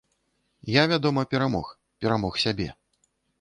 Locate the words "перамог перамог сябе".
1.33-2.69